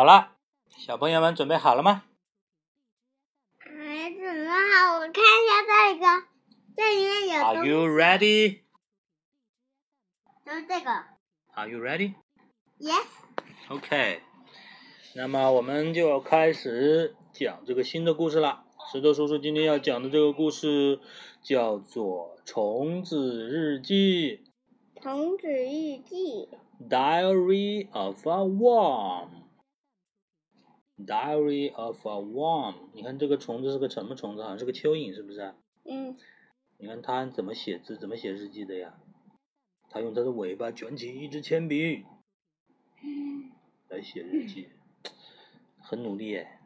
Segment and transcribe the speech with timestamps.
[0.00, 0.32] 好了，
[0.78, 2.04] 小朋友们准备好了吗？
[3.58, 6.06] 还准备好，我看一下这个，
[6.74, 8.60] 这里面有 Are you ready?
[10.46, 10.90] 就是这个
[11.52, 14.22] Are you ready?，yes，OK，
[15.16, 18.64] 那么我们就要开始讲这个新的故事了。
[18.90, 20.98] 石头叔叔今天要讲的这个故事
[21.42, 24.46] 叫做《虫子日记
[25.02, 26.48] 虫子日记，》
[26.88, 29.28] （Diary of a Worm）。
[31.06, 34.42] Diary of a Worm，你看这个虫子是个什么虫子？
[34.42, 35.54] 好像是个蚯蚓，是不是啊？
[35.84, 36.16] 嗯，
[36.78, 38.98] 你看它怎么写字，怎么写日记的呀？
[39.88, 42.04] 它用它的尾巴卷起一支铅笔
[43.88, 44.68] 来写日记，
[45.80, 46.58] 很努力耶，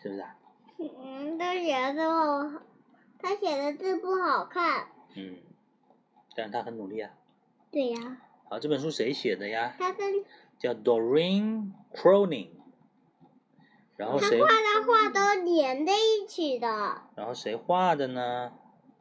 [0.00, 0.38] 是不是啊？
[0.78, 2.62] 嗯，他写的字不好，
[3.18, 4.88] 他写的字不好看。
[5.16, 5.36] 嗯，
[6.34, 7.10] 但是他很努力啊。
[7.70, 9.74] 对呀，好，这本书谁写的呀？
[9.78, 10.24] 他跟
[10.58, 12.55] 叫 Doreen Cronin。
[13.96, 14.52] 然后谁他画？
[14.52, 17.02] 的画都连在一起的。
[17.14, 18.52] 然后谁画的呢？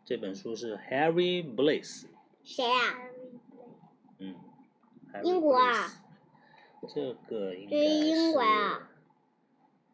[0.06, 2.06] 这本书是 Harry Bliss。
[2.44, 3.10] 谁啊？
[4.20, 4.36] 嗯。
[5.14, 6.02] Harry 英国啊。
[6.88, 8.90] 这个应该这是英国啊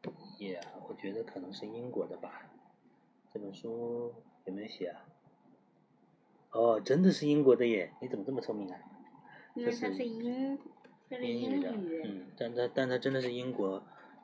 [0.03, 0.11] 是。
[0.43, 2.49] Yeah，我觉得可能是英国的吧。
[3.33, 4.13] 这本书
[4.45, 5.05] 有没有写啊？
[6.51, 7.93] 哦，真的是英国的耶！
[8.01, 8.77] 你怎么这么聪明啊？
[9.53, 10.59] 因为它是英，
[11.09, 13.81] 这英语的，嗯，但它但它真的是英国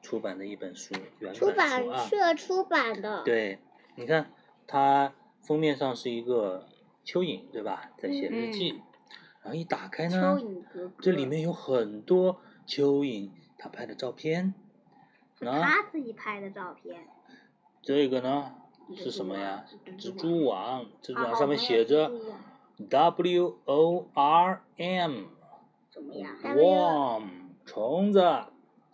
[0.07, 1.97] 出版的一本书，原出版版书啊。
[2.05, 3.23] 社出版的。
[3.23, 3.59] 对，
[3.95, 4.31] 你看
[4.65, 6.65] 它封面上是一个
[7.03, 7.91] 蚯蚓，对吧？
[7.97, 8.81] 在写日记，
[9.41, 10.93] 然后一打开呢，蚯蚓哥哥。
[11.01, 14.53] 这里面有很多蚯蚓他拍的照片。
[15.41, 17.05] 他自己拍的照片。
[17.81, 18.55] 这个呢
[18.95, 19.65] 是什么呀？
[19.99, 22.13] 蜘蛛网，蜘蛛网上面写着
[22.89, 25.23] W O R M。
[25.91, 27.23] 怎么样 worm
[27.65, 28.21] 虫子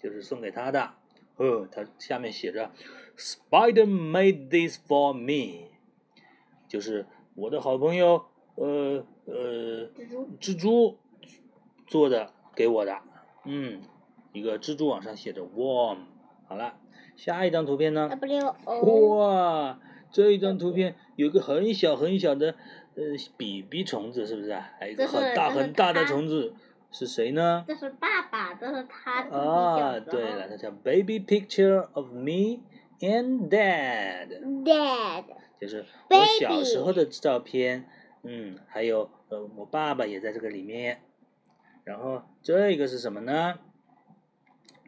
[0.02, 0.94] 就是送给他的。
[1.38, 2.72] 哦，它下面写着
[3.18, 5.70] Spider made this for me，
[6.68, 8.26] 就是我的好朋友
[8.56, 10.98] 呃呃蜘蛛蜘蛛
[11.88, 12.98] 做的给我的。
[13.46, 13.82] 嗯，
[14.32, 15.98] 一个蜘蛛网上写着 warm，。
[16.48, 16.76] 好了，
[17.16, 19.80] 下一张图片呢？W 哇，
[20.12, 22.56] 这一张图片有个很小很小的
[22.96, 23.04] 呃
[23.38, 24.72] 比比虫子，是不是啊？
[24.80, 26.54] 还有一个很大很大的虫子，
[26.92, 27.66] 是谁呢？
[27.68, 28.33] 这是爸爸，
[28.64, 32.62] 这是他自己啊，小时候对了，它叫 Baby Picture of Me
[33.02, 35.26] and Dad，Dad，
[35.60, 37.90] 就是我小时候的照片。
[38.24, 41.02] 嗯，还有呃，我爸爸也在这个里面。
[41.84, 43.60] 然后这个是什么呢？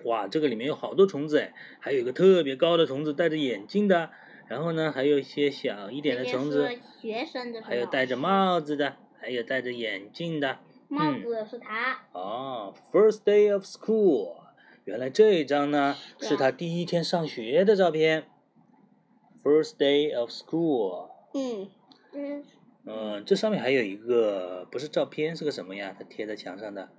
[0.06, 4.09] 哇，这个里面有好多虫子哎，还有一个特别高的虫子，戴着眼镜的。
[4.47, 6.69] 然后呢，还有一些小一点的虫子，
[7.02, 10.59] 学生的，还有戴着帽子的，还有戴着眼镜的。
[10.88, 12.06] 帽子是他。
[12.13, 14.38] 哦，First day of school，
[14.84, 18.28] 原来这一张呢是他第一天上学的照片。
[19.44, 21.69] First day of school，嗯，
[22.13, 22.44] 嗯，
[22.85, 25.96] 嗯，这上面还有一个不是照片，是个什么呀？
[25.96, 26.90] 它贴在墙上的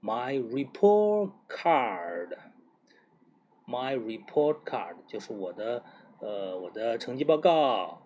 [0.00, 2.38] ，My report card，My
[3.98, 5.84] report card 就是我的
[6.20, 8.00] 呃我的成绩报告。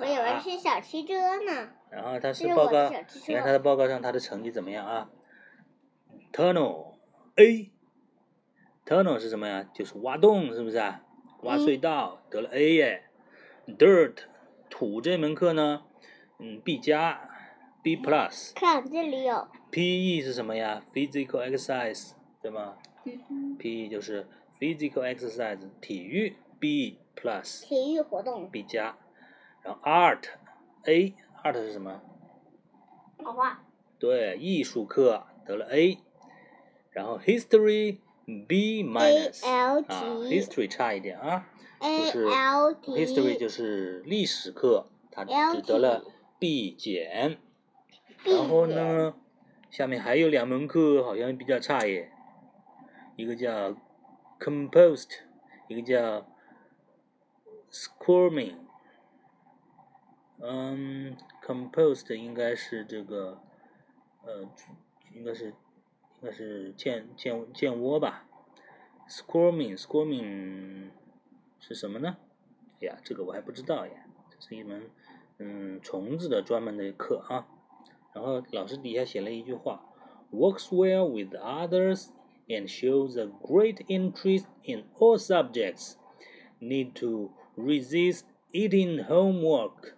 [0.00, 1.70] 我以为是小汽车呢。
[1.90, 5.10] 然后他是报告你看车他的报告上他的成绩怎么样啊
[6.32, 6.94] ？Tunnel
[7.36, 9.68] A，Tunnel 是什么呀？
[9.72, 11.02] 就是挖洞，是不是啊？
[11.42, 13.04] 挖隧道，得了 A 耶。
[13.66, 14.16] Dirt
[14.68, 15.84] 土这门课呢，
[16.38, 17.30] 嗯，B 加
[17.82, 18.52] ，B plus。
[18.54, 22.12] 看这里有，PE 是什么呀？Physical exercise，
[22.42, 24.26] 对吗嗯？PE 就是
[24.58, 27.62] physical exercise，体育，B plus。
[27.64, 28.98] 体育活动，B 加，
[29.64, 30.24] 然后 Art
[30.84, 32.02] A，Art 是什么？
[33.16, 33.58] 画画，
[33.98, 35.98] 对，艺术课得了 A，
[36.90, 37.98] 然后 History
[38.46, 39.94] B minus 啊级
[40.28, 41.48] ，History 差一点啊，
[41.80, 46.04] 就是 History 就是历史课，他 L 只得了
[46.38, 47.38] B 减，
[48.24, 49.14] 然后呢，
[49.70, 52.12] 下面还有两门课好像比较差耶，
[53.16, 53.74] 一个叫
[54.38, 55.20] composed，
[55.68, 56.26] 一个叫
[57.72, 58.63] Squirming。
[60.46, 63.40] 嗯，composed 应该是这个，
[64.26, 64.46] 呃，
[65.14, 65.54] 应该是应
[66.20, 68.26] 该是建建建窝吧。
[69.08, 70.90] squirming，squirming
[71.58, 72.18] 是什么呢？
[72.82, 73.92] 哎呀，这个我还不知道呀。
[74.28, 74.90] 这是一门
[75.38, 77.48] 嗯虫子的专门的课啊。
[78.12, 79.82] 然后老师底下写了一句话
[80.30, 82.08] ：works well with others
[82.48, 85.94] and shows a great interest in all subjects.
[86.60, 89.94] Need to resist eating homework.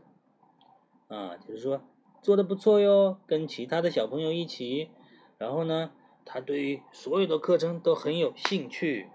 [1.08, 1.82] 啊，就是说
[2.22, 4.90] 做的不错哟，跟其他的小朋友一起，
[5.38, 5.92] 然后呢，
[6.24, 9.08] 他对于所有的课程都很有兴趣。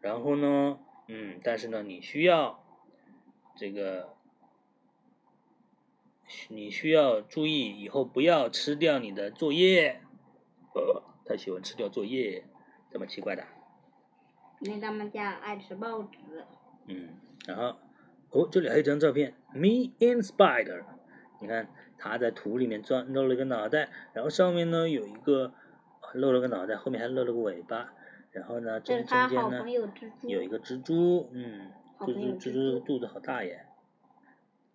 [0.00, 0.78] 然后呢，
[1.08, 2.64] 嗯，但是呢，你需要
[3.54, 4.14] 这个，
[6.48, 10.00] 你需要注意以后不要吃掉你的作业。
[10.74, 12.44] 呃， 他喜欢吃掉作业，
[12.90, 13.44] 这么奇怪的。
[14.60, 16.18] 因为他们家爱吃报纸。
[16.86, 17.10] 嗯，
[17.46, 17.76] 然后
[18.30, 20.84] 哦，这里还有一张照片，Me and Spider。
[21.40, 25.52] 你看他在土里面钻露了个脑袋，然后上面呢有一个
[26.12, 27.94] 露了个脑袋，后面还露了个尾巴，
[28.30, 29.64] 然后呢中中间呢
[30.22, 33.64] 有一个蜘蛛，嗯，蜘蛛蜘蛛肚子好大耶。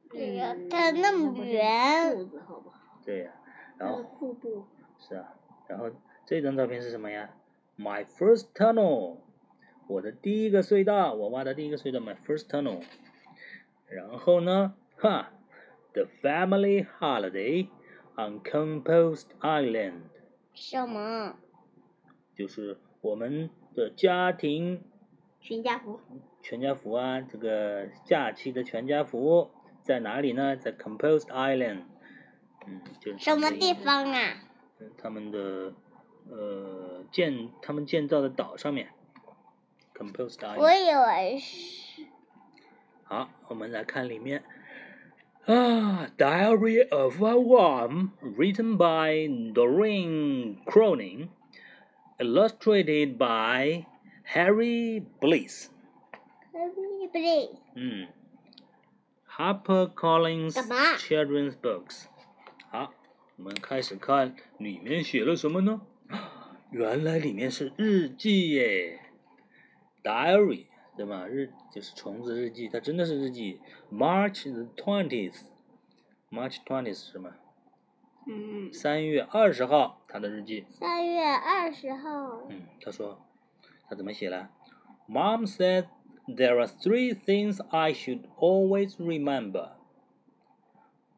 [0.10, 2.16] 对呀，它那么圆。
[2.16, 2.80] 肚子好不好？
[3.06, 3.32] 对呀，
[3.78, 4.66] 然后腹部。
[4.98, 5.36] 是啊，
[5.68, 5.92] 然后
[6.26, 7.30] 这张照片是什么呀
[7.78, 9.18] ？My first tunnel，
[9.88, 12.82] 我的第一个隧道，我挖的第一个隧道，My first tunnel。
[13.88, 15.32] 然后呢，哈。
[15.96, 17.70] The family holiday
[18.18, 20.02] on Compost Island。
[20.54, 21.38] 什么？
[22.36, 24.84] 就是我们的家庭
[25.40, 26.02] 全家福。
[26.42, 29.52] 全家福啊，这个假期的全家福
[29.84, 30.58] 在哪里呢？
[30.58, 31.84] 在 Compost Island。
[32.68, 34.44] 嗯，就是什么地方啊？
[34.98, 35.74] 他们的
[36.30, 38.90] 呃建他们建造的岛上面。
[39.94, 40.58] Compost Island。
[40.58, 42.04] 我以为是。
[43.06, 44.44] 好，我们来看里面。
[45.49, 51.29] Ah, Diary of a Worm, written by Doreen Cronin,
[52.21, 53.87] illustrated by
[54.35, 55.71] Harry Bliss.
[56.53, 57.57] Harry Bliss.
[57.75, 58.09] 嗯，
[59.27, 60.55] Harper Collins
[60.99, 62.05] Children's Books。
[62.71, 62.93] 好，
[63.37, 65.81] 我们开始看里面写了什么呢？
[66.71, 69.01] 原来里面是日记耶，
[70.05, 70.67] Diary。
[70.97, 71.27] 对吧？
[71.27, 73.61] 日就是虫子日记，它真的是日记。
[73.91, 77.33] March the twentieth，March twentieth 是什么？
[78.27, 78.73] 嗯。
[78.73, 80.67] 三月二十号，他的日记。
[80.69, 82.43] 三月二十号。
[82.51, 83.25] 嗯，他说，
[83.89, 84.51] 他怎么写了？
[85.09, 85.87] Mom said
[86.27, 89.77] there are three things I should always remember.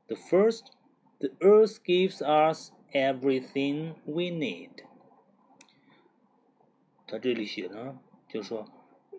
[0.07, 0.71] The first,
[1.19, 4.85] the earth gives us everything we need.
[7.07, 7.99] 他这里写呢，
[8.29, 8.67] 就说。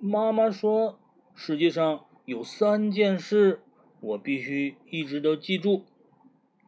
[0.00, 1.00] 妈妈说
[1.34, 3.62] ：“世界上有三件事，
[4.00, 5.86] 我必须一直都记住。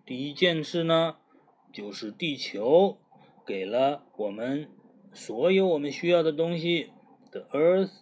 [0.05, 1.17] 第一件事呢，
[1.73, 2.99] 就是地球
[3.47, 4.69] 给了我们
[5.13, 6.91] 所有我们需要的东西。
[7.31, 7.93] The Earth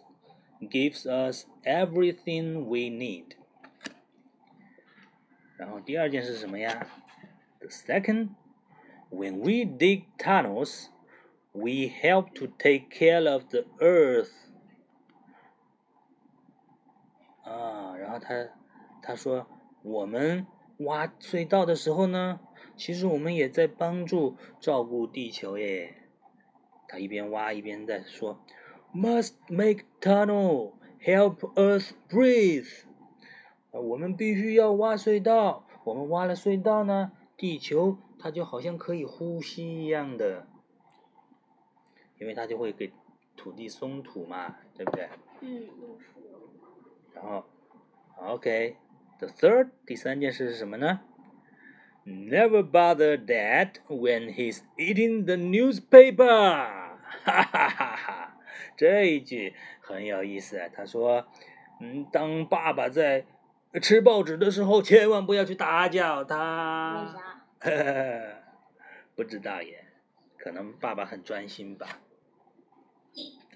[0.61, 3.35] gives us everything we need。
[5.57, 6.87] 然后第二件是什么呀
[7.59, 8.29] ？The second,
[9.11, 10.87] when we dig tunnels,
[11.51, 14.31] we help to take care of the Earth。”
[17.49, 18.47] 啊，然后他
[19.01, 19.47] 他说，
[19.81, 20.45] 我们
[20.77, 22.39] 挖隧道的时候呢，
[22.77, 25.95] 其实我们也在帮助照顾地球耶。
[26.87, 28.39] 他一边挖一边在说
[28.93, 32.83] ，must make tunnel help Earth breathe。
[33.71, 40.45] 我们必须要挖隧道，我们挖了隧道呢，地球它就好像可以呼吸一样的，
[42.19, 42.91] 因为它就会给
[43.35, 45.09] 土地松土嘛，对不对？
[45.41, 45.67] 嗯。
[47.13, 47.45] 然后
[48.17, 51.01] ，OK，the third 第三件事是什么呢
[52.05, 56.87] ？Never bother Dad when he's eating the newspaper。
[57.25, 58.37] 哈哈哈哈！
[58.77, 60.67] 这一句很有意思啊。
[60.73, 61.27] 他说
[61.81, 63.25] ：“嗯，当爸爸在
[63.81, 67.13] 吃报纸的时候，千万不要去打搅他。”
[67.61, 68.39] 为啥？
[69.15, 69.85] 不知道耶，
[70.37, 71.99] 可能爸爸很专心吧。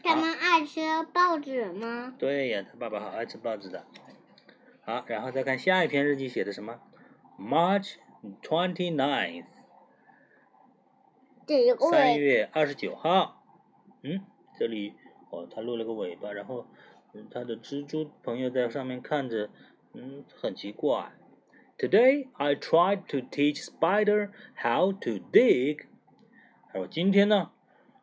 [0.04, 0.82] 他们爱吃
[1.14, 2.14] 报纸吗？
[2.20, 3.86] 对呀，他爸爸好爱吃报纸的。
[4.82, 6.82] 好，然后再看下一篇日记写的什么
[7.40, 7.96] ？March
[8.42, 9.46] twenty ninth。
[11.90, 13.46] 三月二十九号。
[14.02, 14.26] 嗯，
[14.60, 14.94] 这里
[15.30, 16.68] 哦，他露了个尾巴，然后
[17.14, 19.50] 嗯，他的蜘蛛朋友在上面看着，
[19.94, 21.14] 嗯，很奇怪。
[21.78, 24.32] Today I tried to teach spider
[24.62, 25.86] how to dig。
[26.68, 27.52] 他说今天呢，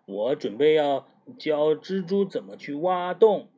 [0.07, 1.07] 我准备要。
[1.39, 3.49] 教蜘蛛怎么去挖洞。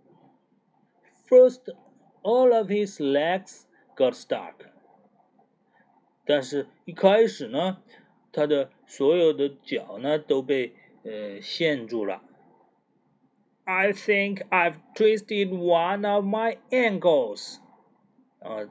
[1.28, 1.74] First,
[2.22, 3.62] all of his legs
[3.96, 4.54] got stuck。
[6.24, 7.82] 但是，一开始呢，
[8.30, 12.22] 他的所有的脚呢都被呃陷住了。
[13.64, 17.58] I think I've twisted one of my ankles。
[18.38, 18.70] 啊，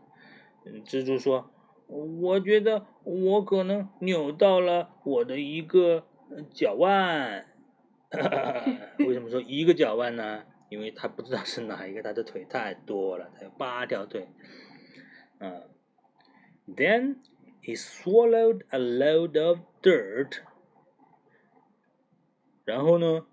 [0.86, 1.50] 蜘蛛说
[1.88, 6.05] ：“我觉得我可能扭到了我的一个
[6.53, 7.48] 脚腕。”
[9.00, 10.44] 为什么说一个脚腕呢？
[10.70, 14.30] 因为他不知道是哪一个，他的腿太多了，他有八条腿。
[15.39, 15.70] 嗯
[16.68, 17.18] ，Then
[17.62, 20.39] he swallowed a load of dirt。
[22.63, 23.25] 然后呢，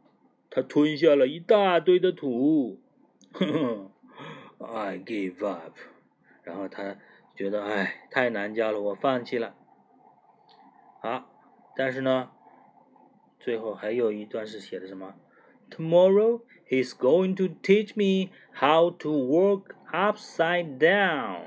[0.50, 2.80] 他吞下了一大堆的土。
[4.58, 5.76] I give up。
[6.42, 6.96] 然后他
[7.36, 9.54] 觉得哎太难教了，我放弃了。
[11.00, 11.30] 好，
[11.76, 12.32] 但是呢，
[13.40, 15.14] 最后还有一段是写的什么
[15.70, 21.42] ？Tomorrow he's going to teach me how to walk upside down。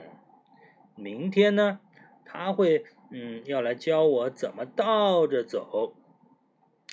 [0.95, 1.79] 明天呢，
[2.25, 5.93] 他会嗯要来教我怎么倒着走。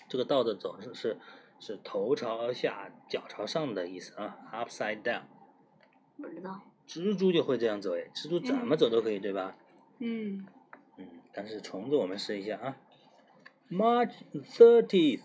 [0.08, 1.18] 这个倒着走是是
[1.60, 5.22] 是头朝下脚朝上的意思啊，upside down。
[6.16, 6.62] 不知道。
[6.86, 9.54] 蜘蛛就会这样走诶，蜘蛛怎么走都可以，对吧？
[9.98, 10.46] 嗯。
[10.96, 12.76] 嗯，但是虫子我们试一下啊。
[13.70, 15.20] March thirtieth。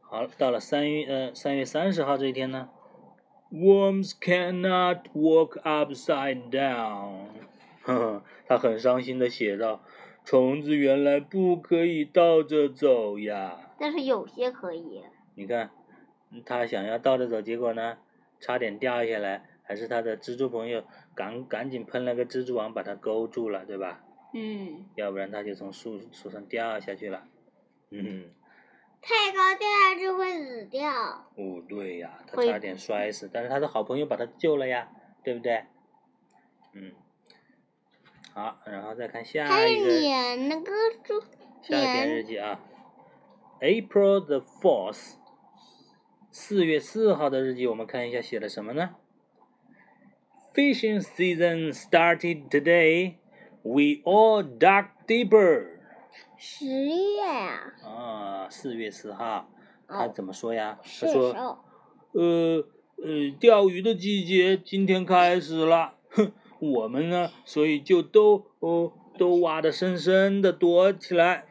[0.00, 2.70] 好，到了三月呃三月三十号这一天呢。
[3.52, 7.28] Worms cannot walk upside down。
[7.82, 9.82] 呵呵，他很伤心的写道
[10.24, 15.02] ：“虫子原来不可以倒着走呀。”但是有些可以。
[15.34, 15.70] 你看，
[16.44, 17.98] 他想要倒着走，结果呢，
[18.40, 19.44] 差点掉下来。
[19.62, 20.82] 还是他的蜘蛛朋友
[21.14, 24.02] 赶赶紧喷了个蜘蛛网把它勾住了，对吧？
[24.34, 24.86] 嗯。
[24.96, 27.26] 要不然他就从树树上掉下去了。
[27.90, 28.30] 嗯。
[29.00, 30.90] 太高掉下去会死掉。
[31.36, 34.90] 哦，对呀，他差点摔死，但是他的好朋友把他救了呀，
[35.22, 35.64] 对不对？
[36.72, 36.92] 嗯。
[38.34, 40.00] 好，然后再看下一个。
[40.00, 41.20] 演那个猪。
[41.62, 42.60] 下一篇日记啊。
[43.60, 45.14] April the fourth，
[46.30, 48.94] 四月四号的日记，我们看一下写的什么呢
[50.54, 53.14] ？Fishing season started today.
[53.68, 55.66] We all dug deeper.
[56.38, 57.74] 十月啊。
[57.84, 59.50] 啊，四月四号，
[59.86, 60.78] 他怎么说呀？
[60.82, 61.58] 他说，
[62.12, 62.64] 呃
[62.96, 65.96] 呃，钓鱼的季节今天开始了。
[66.08, 71.44] 哼，我们呢，所以就都哦都挖的深深的躲起来。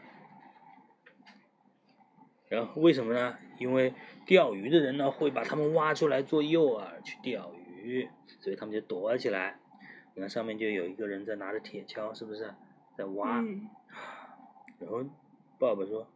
[2.49, 3.37] 然后为什么呢？
[3.59, 3.93] 因为
[4.25, 8.09] 钓鱼的人呢会把他们挖出来做诱饵去钓鱼。
[8.39, 9.59] 所以他们就躲起来，
[10.17, 12.51] 你看上面就有一个人在拿着铁锹，是不是
[12.97, 13.39] 在挖？
[14.81, 15.03] 然后
[15.59, 16.07] 爸爸说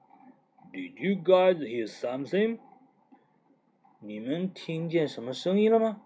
[0.74, 2.58] ：“Did you guys hear something？
[4.00, 6.02] 你们听见什么声音了吗？”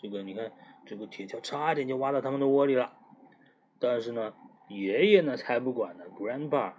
[0.00, 0.50] 这个你看，
[0.86, 2.96] 这个铁锹差点就挖到他们的窝里了。
[3.78, 4.32] 但是呢，
[4.68, 6.72] 爷爷呢才不管呢，Grandpa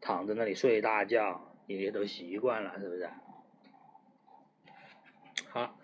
[0.00, 3.08] 躺在那里睡大觉，爷爷都习惯了，是不是？
[5.50, 5.76] 好。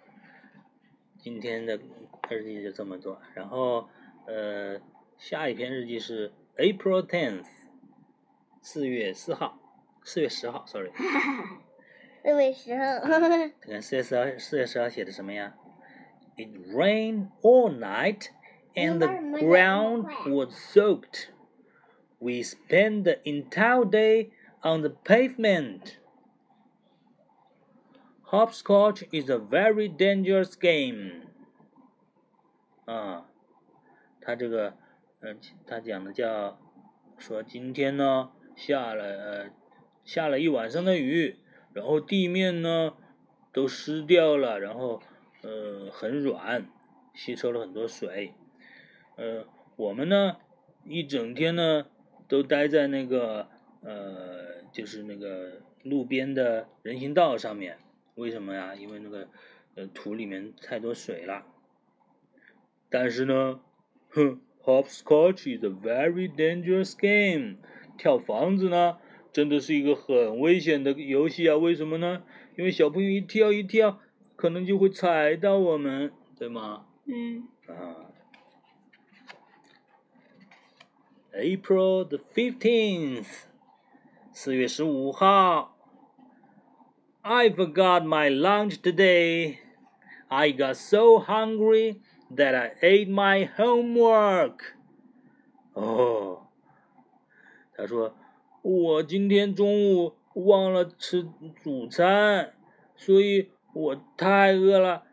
[1.16, 1.78] 今天的
[2.29, 3.87] 日记就这么多，然后
[4.27, 4.79] 呃，
[5.17, 7.45] 下一篇日记是 April tenth，
[8.61, 9.59] 四月四号，
[10.03, 10.91] 四月十号，sorry。
[12.23, 12.99] 四月十号。
[13.61, 15.55] 看四月十号，四月十号写的什么呀？
[16.37, 18.29] It rained all night
[18.73, 19.07] and the
[19.39, 21.29] ground was soaked.
[22.17, 25.97] We spent the entire day on the pavement.
[28.31, 31.27] Hopscotch is a very dangerous game.
[32.90, 33.24] 啊，
[34.20, 34.74] 他这个，
[35.20, 36.58] 嗯，他讲的叫，
[37.18, 39.50] 说今天呢下了呃
[40.04, 41.36] 下了一晚上的雨，
[41.72, 42.96] 然后地面呢
[43.52, 45.00] 都湿掉了，然后
[45.42, 46.68] 呃很软，
[47.14, 48.34] 吸收了很多水。
[49.14, 49.44] 呃，
[49.76, 50.38] 我们呢
[50.84, 51.86] 一整天呢
[52.26, 53.46] 都待在那个
[53.82, 57.78] 呃就是那个路边的人行道上面。
[58.16, 58.74] 为什么呀？
[58.74, 59.28] 因为那个
[59.76, 61.46] 呃土里面太多水了。
[62.89, 63.59] 但是呢，
[64.09, 67.57] 哼，Hopscotch is a very dangerous game。
[67.97, 68.97] 跳房子呢，
[69.31, 71.55] 真的是一个很危险的游戏啊！
[71.55, 72.23] 为什么呢？
[72.57, 73.99] 因为小朋友一跳一跳，
[74.35, 76.85] 可能就会踩到我们，对吗？
[77.05, 77.47] 嗯。
[77.67, 78.11] 啊。
[81.33, 83.27] April the fifteenth，
[84.31, 85.77] 四月十五号。
[87.21, 89.57] I forgot my lunch today.
[90.29, 91.97] I got so hungry
[92.34, 94.74] that I ate my homework.
[95.72, 96.48] 哦，
[97.74, 98.14] 他说
[98.62, 101.28] 我今天中午忘了吃
[101.64, 102.54] 午餐，
[102.96, 105.04] 所以我太饿了，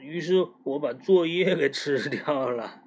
[0.00, 2.82] 于是我把作业给吃掉了。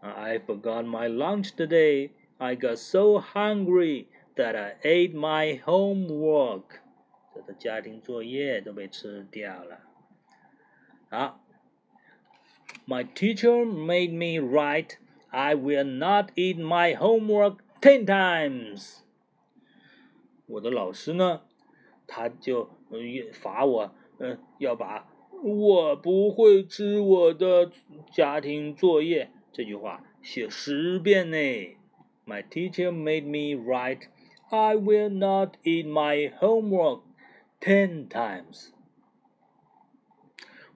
[0.00, 2.12] I forgot my lunch today.
[2.38, 4.06] I got so hungry
[4.36, 6.80] that I ate my homework.
[7.34, 9.80] 这个家庭作业都被吃掉了。
[11.10, 11.39] 好
[12.89, 14.97] ，My teacher made me write,
[15.29, 18.99] "I will not eat my homework ten times."
[20.47, 21.41] 我的老师呢，
[22.07, 22.69] 他就
[23.33, 25.07] 罚我，嗯，要把
[25.43, 27.71] 我不会吃我的
[28.11, 31.37] 家庭作业这句话写十遍呢。
[32.25, 34.07] My teacher made me write,
[34.49, 37.01] "I will not eat my homework."
[37.61, 38.69] Ten times，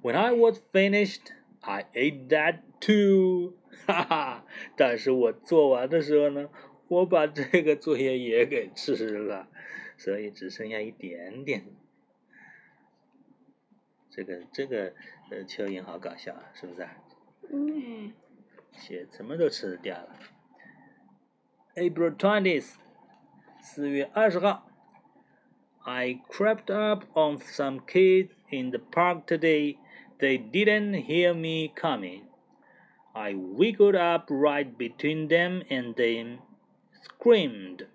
[0.01, 1.33] When I was finished,
[1.66, 3.54] I ate that too.
[3.87, 4.44] 哈哈，
[4.76, 6.49] 但是我做完的时候呢，
[6.88, 9.49] 我把这个作业也给吃了，
[9.97, 11.64] 所以只剩下一点点。
[14.11, 14.94] 这个这个
[15.30, 16.97] 呃，蚯蚓好搞笑啊，是不是啊？
[17.50, 18.12] 嗯。
[18.76, 20.18] 写什么都吃掉了。
[21.76, 22.75] April twentieth，
[23.61, 24.68] 四月二十号。
[25.85, 29.78] I crept up on some kids in the park today.
[30.18, 32.23] They didn't hear me coming.
[33.12, 36.38] I wiggled up right between them and they
[37.02, 37.87] screamed.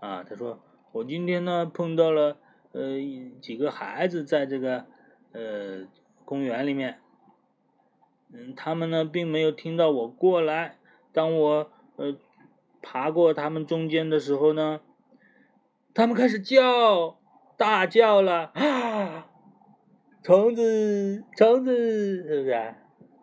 [0.00, 0.60] 啊，他说
[0.92, 2.38] 我今天呢碰到了
[2.72, 2.98] 呃
[3.40, 4.86] 几个孩子在这个
[5.32, 5.86] 呃
[6.24, 6.98] 公园里面，
[8.32, 10.76] 嗯，他们呢并没有听到我过来。
[11.12, 12.16] 当我呃
[12.82, 14.80] 爬过他们中间的时候呢。
[15.94, 17.18] 他们开始叫，
[17.56, 19.30] 大叫了啊！
[20.26, 22.76] 虫子，虫子，是不是啊？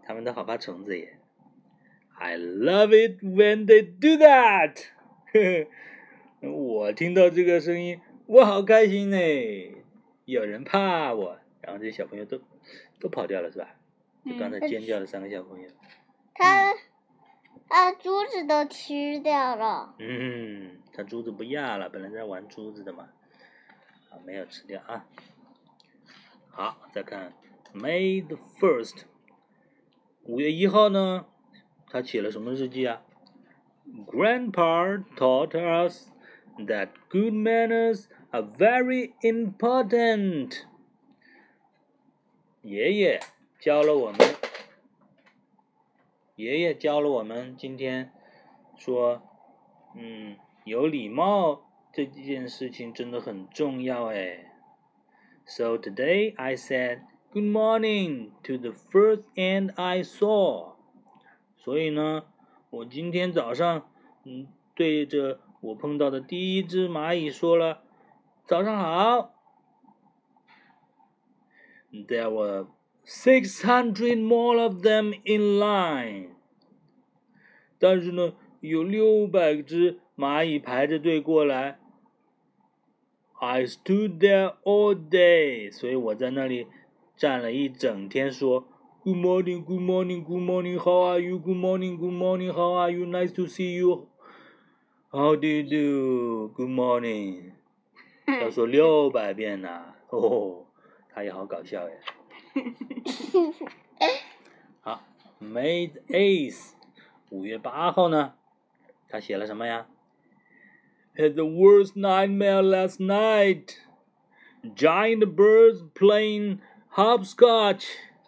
[0.06, 1.18] 他们都好怕虫子耶。
[2.18, 4.86] I love it when they do that。
[6.50, 9.18] 我听到这个声音，我好开心呢。
[10.24, 12.40] 有人怕我，然后这些小朋友都
[13.02, 13.76] 都跑掉了，是吧？
[14.26, 15.68] 就刚才尖叫的三个小朋友。
[16.34, 16.74] 他，
[17.68, 19.94] 他珠子都吃掉了。
[20.00, 20.78] 嗯。
[20.94, 23.10] 他珠子不要了，本来在玩珠子的嘛，
[24.10, 25.06] 啊，没有吃掉啊。
[26.56, 27.34] 好，再看
[27.74, 29.06] May the first，
[30.22, 31.26] 五月一号呢，
[31.90, 33.02] 他写了什么日记啊
[34.06, 36.12] ？Grandpa taught us
[36.60, 40.66] that good manners are very important。
[42.62, 43.20] 爷爷
[43.60, 44.20] 教了我们，
[46.36, 48.14] 爷爷教了我们，今天
[48.78, 49.22] 说，
[49.96, 50.38] 嗯。
[50.66, 54.53] 有礼貌这件事情真的很重要哎。
[55.47, 57.01] So today I said
[57.33, 60.75] good morning to the first ant I saw。
[61.57, 62.25] 所以呢，
[62.71, 63.89] 我今天早上
[64.25, 67.83] 嗯对着我碰到的第一只蚂蚁说了
[68.47, 69.35] 早上好。
[71.93, 72.67] There were
[73.07, 76.29] six hundred more of them in line。
[77.79, 80.01] 但是呢，有六百只。
[80.19, 81.79] 蚂蚁排着队过来
[83.44, 86.68] ，I stood there all day，所以我在那里
[87.18, 88.66] 站了一整天，说
[89.04, 91.38] Good morning, Good morning, Good morning, How are you?
[91.38, 93.06] Good morning, Good morning, How are you?
[93.06, 94.08] Nice to see you.
[95.12, 96.54] How do you do?
[96.56, 97.52] Good morning.
[98.26, 100.66] 要说六百遍呢，哦，
[101.14, 101.96] 他也好搞笑呀。
[104.82, 105.04] 好
[105.42, 106.72] ，May eighth，
[107.30, 108.34] 五月八号呢，
[109.10, 109.88] 他写了什么呀
[111.17, 113.79] ？had the worst nightmare last night.
[114.75, 117.87] Giant birds playing hopscotch.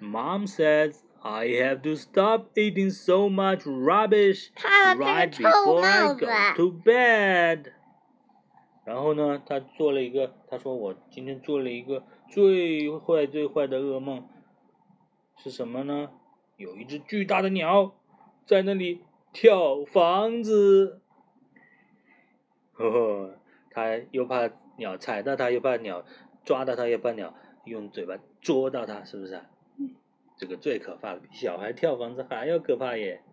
[0.00, 4.50] Mom says I have to stop eating so much rubbish
[4.96, 7.72] right before I go to bed.
[8.84, 14.26] 然后呢，他做了一个，他说我今天做了一个最坏最坏的噩梦，
[15.36, 16.10] 是什么呢？
[16.56, 17.94] 有一只巨大的鸟
[18.46, 19.02] 在那里
[19.33, 21.01] 跳房子，
[22.73, 23.39] 呵呵，
[23.71, 26.05] 他又怕鸟踩到他，又怕鸟
[26.45, 27.33] 抓到他，又怕鸟
[27.65, 29.41] 用嘴巴捉到他，是不是？
[30.37, 33.23] 这个最可怕了，比小孩跳房子还要可怕耶。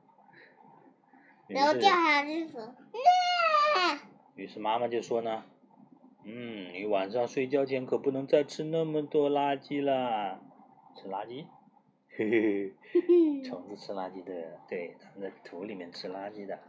[1.48, 2.56] 然后掉下去时，
[4.36, 5.42] 于是妈妈就说呢
[6.24, 10.40] ：“嗯，你晚上睡觉前可不能再吃那么多垃圾了，
[10.96, 11.46] 吃垃圾。”
[12.19, 16.59] 嘿嘿嘿，虫子吃垃圾的，对，它们在土里面吃垃圾的。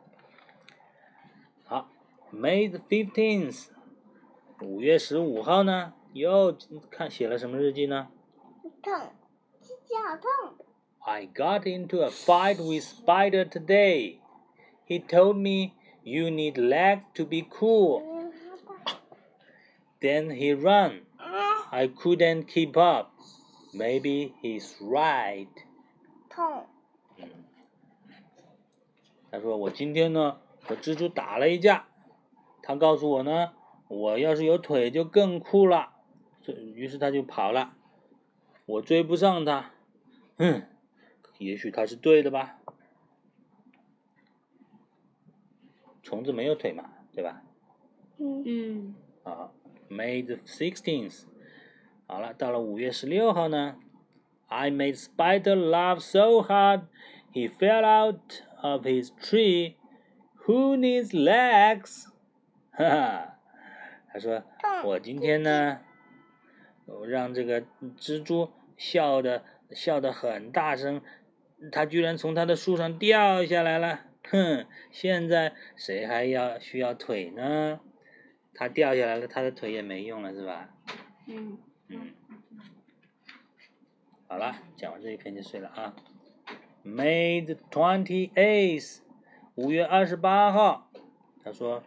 [1.65, 1.89] 好，
[2.33, 3.69] May the fifteenth，
[4.61, 6.57] 五月十五号呢，又
[6.91, 8.09] 看写了什么日记呢？
[8.83, 9.13] 痛，
[9.61, 10.57] 自己好痛。
[11.01, 14.19] I got into a fight with Spider today.
[14.89, 18.03] He told me you need legs to be cool.
[20.01, 21.03] Then he ran.
[21.71, 23.10] I couldn't keep up.
[23.74, 25.48] Maybe he's right。
[26.30, 26.66] 痛。
[27.18, 27.30] 嗯。
[29.32, 31.88] 他说：“我今天呢和蜘蛛打了一架，
[32.62, 33.54] 他告诉我呢，
[33.88, 35.94] 我要是有腿就更酷了。
[36.76, 37.74] 于是他就跑了，
[38.66, 39.72] 我追不上他。
[40.38, 40.68] 嗯，
[41.38, 42.58] 也许他是对的吧。
[46.04, 47.42] 虫子没有腿嘛，对吧？
[48.18, 48.96] 嗯。
[49.24, 49.54] 好
[49.90, 51.26] ，May the sixteenth。
[52.12, 53.78] 好了，到了五月十六号呢
[54.50, 56.82] ，I made Spider laugh so hard
[57.32, 59.76] he fell out of his tree.
[60.46, 62.08] Who needs legs？
[62.76, 63.40] 哈哈，
[64.12, 64.44] 他说
[64.84, 65.80] ：“我今天呢，
[66.86, 67.62] 我让这个
[67.98, 71.02] 蜘蛛笑的笑的很大声，
[71.72, 74.02] 它居然从它的树上掉下来了。
[74.30, 77.80] 哼，现在谁还要需要腿呢？
[78.54, 80.72] 它掉下来了，它的腿也没用了，是吧？
[81.28, 81.58] 嗯
[81.91, 82.13] 嗯。
[84.29, 85.95] 好了，讲完这一篇就睡了啊。
[86.85, 89.01] May the twenty eighth，
[89.55, 90.91] 五月二十八号，
[91.43, 91.83] 他说，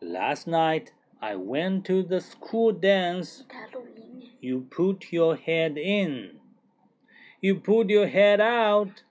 [0.00, 3.44] Last night I went to the school dance.
[3.48, 4.30] 他录音呢。
[4.40, 6.40] You put your head in.
[7.40, 9.02] You put your head out.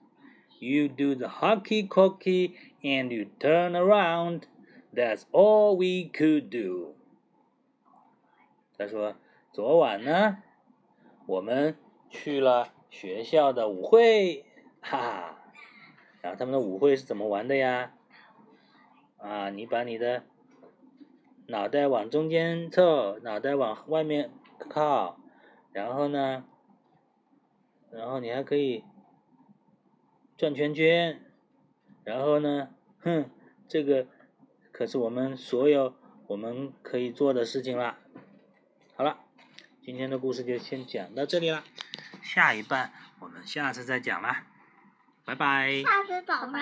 [0.58, 4.42] You do the hockey cocky and you turn around.
[4.94, 6.94] That's all we could do.
[8.78, 9.16] 他说，
[9.51, 10.37] 昨晚呢，
[11.25, 11.75] 我们
[12.09, 14.45] 去了学校的舞会，
[14.81, 15.33] 哈哈。
[16.21, 17.93] 然后他们的舞会是怎么玩的呀？
[19.17, 20.23] 啊，你把你的
[21.47, 24.31] 脑袋往中间凑，脑袋往外面
[24.69, 25.19] 靠，
[25.71, 26.45] 然后呢，
[27.89, 28.83] 然后你还可以
[30.37, 31.19] 转圈圈，
[32.03, 33.29] 然后呢，哼，
[33.67, 34.05] 这个
[34.71, 35.95] 可是我们所有
[36.27, 37.99] 我们可以做的事情啦。
[39.87, 41.63] 今天的故事就先讲到这里了，
[42.21, 44.43] 下一半我们下次再讲啦，
[45.23, 45.81] 拜拜。
[45.81, 46.59] 下次早上。